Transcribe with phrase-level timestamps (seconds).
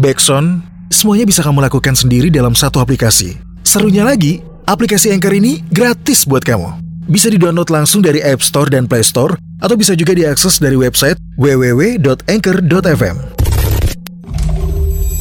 [0.00, 3.36] backsound, semuanya bisa kamu lakukan sendiri dalam satu aplikasi.
[3.60, 6.80] Serunya lagi, aplikasi Anchor ini gratis buat kamu.
[7.04, 11.20] Bisa di-download langsung dari App Store dan Play Store, atau bisa juga diakses dari website
[11.36, 13.16] www.anchor.fm.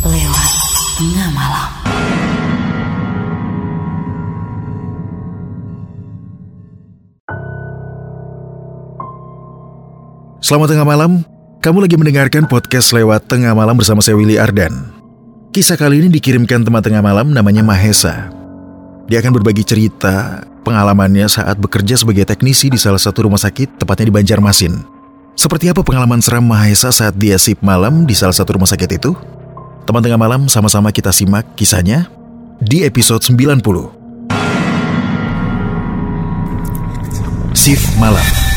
[0.08, 0.52] Lewat
[0.96, 1.68] tengah malam.
[10.40, 11.12] Selamat tengah malam,
[11.60, 14.72] kamu lagi mendengarkan podcast lewat tengah malam bersama saya Willy Ardan.
[15.52, 18.32] Kisah kali ini dikirimkan teman tengah malam namanya Mahesa.
[19.12, 24.08] Dia akan berbagi cerita pengalamannya saat bekerja sebagai teknisi di salah satu rumah sakit, tepatnya
[24.08, 24.74] di Banjarmasin.
[25.36, 29.12] Seperti apa pengalaman seram Mahesa saat dia sip malam di salah satu rumah sakit itu?
[29.84, 32.08] Teman tengah malam sama-sama kita simak kisahnya
[32.64, 33.60] di episode 90.
[37.52, 38.49] Shift Malam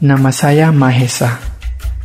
[0.00, 1.36] Nama saya Mahesa.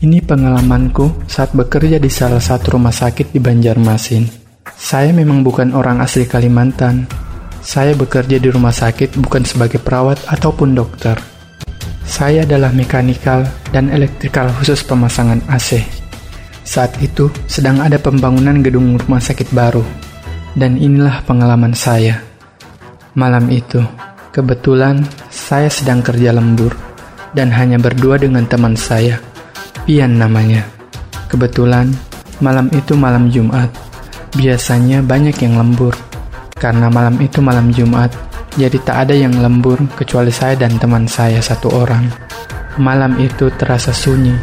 [0.03, 4.27] Ini pengalamanku saat bekerja di salah satu rumah sakit di Banjarmasin.
[4.67, 7.07] Saya memang bukan orang asli Kalimantan.
[7.63, 11.15] Saya bekerja di rumah sakit bukan sebagai perawat ataupun dokter.
[12.03, 15.79] Saya adalah mekanikal dan elektrikal khusus pemasangan AC.
[16.67, 19.87] Saat itu sedang ada pembangunan gedung rumah sakit baru.
[20.51, 22.19] Dan inilah pengalaman saya.
[23.15, 23.79] Malam itu,
[24.35, 24.99] kebetulan
[25.31, 26.84] saya sedang kerja lembur
[27.35, 29.19] dan hanya berdua dengan teman saya,
[29.83, 30.63] Pian namanya.
[31.27, 31.91] Kebetulan,
[32.39, 33.69] malam itu malam Jumat.
[34.33, 35.93] Biasanya banyak yang lembur.
[36.55, 38.09] Karena malam itu malam Jumat,
[38.55, 42.07] jadi tak ada yang lembur kecuali saya dan teman saya satu orang.
[42.79, 44.33] Malam itu terasa sunyi,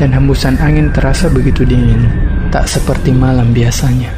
[0.00, 2.08] dan hembusan angin terasa begitu dingin,
[2.48, 4.08] tak seperti malam biasanya.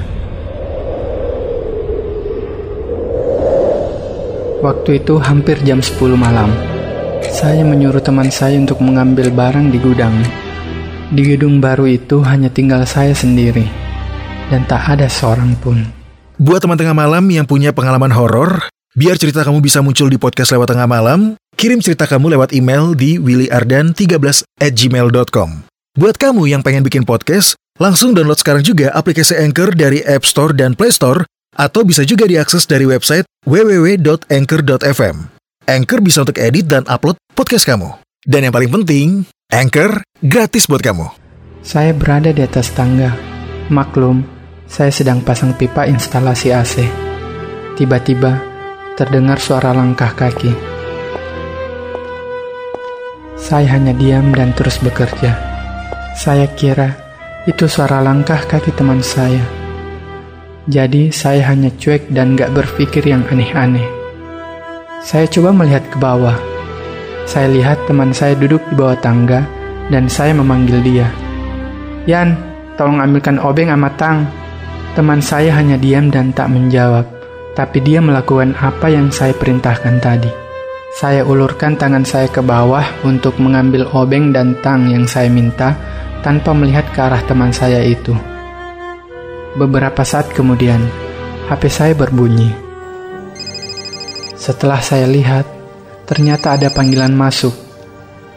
[4.63, 6.74] Waktu itu hampir jam 10 malam.
[7.35, 10.15] Saya menyuruh teman saya untuk mengambil barang di gudang.
[11.11, 13.67] Di gedung baru itu hanya tinggal saya sendiri,
[14.55, 15.83] dan tak ada seorang pun.
[16.39, 20.55] Buat teman tengah malam yang punya pengalaman horor, biar cerita kamu bisa muncul di podcast
[20.55, 25.67] lewat tengah malam, kirim cerita kamu lewat email di willyardan13 at gmail.com.
[25.99, 30.55] Buat kamu yang pengen bikin podcast, langsung download sekarang juga aplikasi Anchor dari App Store
[30.55, 31.27] dan Play Store,
[31.59, 35.35] atau bisa juga diakses dari website www.anchor.fm.
[35.65, 37.91] Anchor bisa untuk edit dan upload podcast kamu.
[38.25, 39.09] Dan yang paling penting,
[39.51, 41.11] Anchor gratis buat kamu.
[41.61, 43.13] Saya berada di atas tangga.
[43.69, 44.25] Maklum,
[44.71, 46.87] saya sedang pasang pipa instalasi AC.
[47.75, 48.41] Tiba-tiba,
[48.95, 50.55] terdengar suara langkah kaki.
[53.37, 55.37] Saya hanya diam dan terus bekerja.
[56.17, 56.97] Saya kira
[57.45, 59.43] itu suara langkah kaki teman saya.
[60.65, 63.85] Jadi saya hanya cuek dan gak berpikir yang aneh-aneh.
[65.05, 66.54] Saya coba melihat ke bawah.
[67.25, 69.45] Saya lihat teman saya duduk di bawah tangga
[69.89, 71.09] dan saya memanggil dia.
[72.05, 72.37] Yan,
[72.77, 74.29] tolong ambilkan obeng sama tang.
[74.93, 77.09] Teman saya hanya diam dan tak menjawab,
[77.59, 80.31] tapi dia melakukan apa yang saya perintahkan tadi.
[80.95, 85.75] Saya ulurkan tangan saya ke bawah untuk mengambil obeng dan tang yang saya minta
[86.23, 88.15] tanpa melihat ke arah teman saya itu.
[89.59, 90.79] Beberapa saat kemudian,
[91.51, 92.55] HP saya berbunyi.
[94.39, 95.64] Setelah saya lihat,
[96.05, 97.53] ternyata ada panggilan masuk.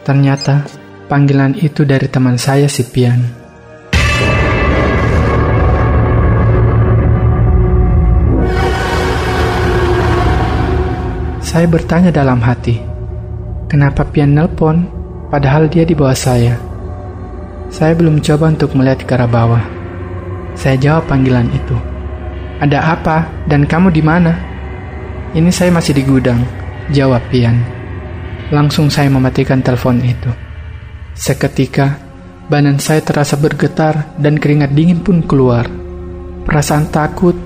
[0.04, 0.64] Ternyata
[1.08, 3.20] panggilan itu dari teman saya si Pian.
[11.48, 12.76] Saya bertanya dalam hati,
[13.72, 14.84] kenapa Pian nelpon
[15.32, 16.60] padahal dia di bawah saya?
[17.72, 19.64] Saya belum coba untuk melihat ke arah bawah.
[20.52, 21.76] Saya jawab panggilan itu.
[22.60, 24.36] Ada apa dan kamu di mana?
[25.32, 26.40] Ini saya masih di gudang,
[26.92, 27.60] jawab Pian.
[28.48, 30.32] Langsung saya mematikan telepon itu.
[31.12, 32.00] Seketika,
[32.48, 35.68] badan saya terasa bergetar dan keringat dingin pun keluar.
[36.48, 37.36] Perasaan takut,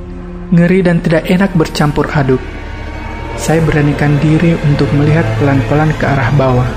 [0.55, 2.39] ngeri dan tidak enak bercampur aduk.
[3.35, 6.71] Saya beranikan diri untuk melihat pelan-pelan ke arah bawah.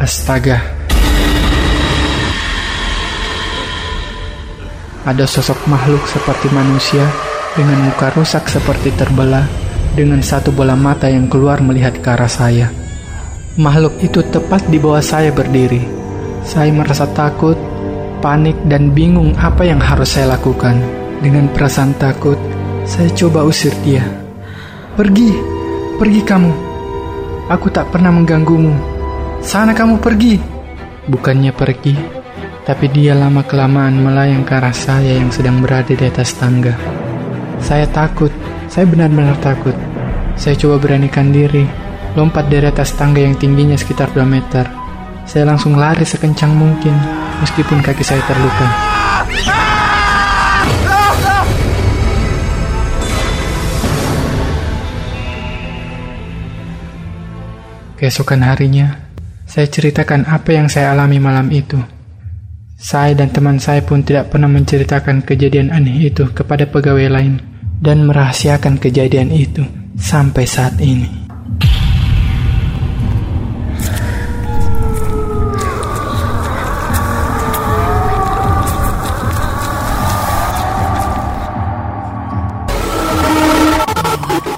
[0.00, 0.62] Astaga.
[5.04, 7.04] Ada sosok makhluk seperti manusia
[7.54, 9.65] dengan muka rusak seperti terbelah
[9.96, 12.68] dengan satu bola mata yang keluar melihat ke arah saya.
[13.56, 15.80] Makhluk itu tepat di bawah saya berdiri.
[16.44, 17.56] Saya merasa takut,
[18.20, 20.76] panik, dan bingung apa yang harus saya lakukan.
[21.24, 22.36] Dengan perasaan takut,
[22.84, 24.04] saya coba usir dia.
[24.92, 25.32] Pergi,
[25.96, 26.52] pergi kamu.
[27.48, 28.76] Aku tak pernah mengganggumu.
[29.40, 30.36] Sana kamu pergi.
[31.08, 31.96] Bukannya pergi,
[32.66, 36.74] tapi dia lama-kelamaan melayang ke arah saya yang sedang berada di atas tangga.
[37.62, 38.34] Saya takut,
[38.76, 39.72] saya benar-benar takut.
[40.36, 41.64] Saya coba beranikan diri,
[42.12, 44.68] lompat dari atas tangga yang tingginya sekitar 2 meter.
[45.24, 46.92] Saya langsung lari sekencang mungkin,
[47.40, 48.68] meskipun kaki saya terluka.
[57.96, 59.08] Keesokan harinya,
[59.48, 61.80] saya ceritakan apa yang saya alami malam itu.
[62.76, 67.45] Saya dan teman saya pun tidak pernah menceritakan kejadian aneh itu kepada pegawai lain
[67.80, 69.64] dan merahasiakan kejadian itu
[69.96, 71.08] sampai saat ini.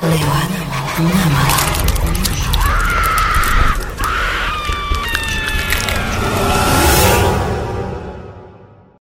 [0.08, 0.50] Lewat
[1.02, 1.47] malam.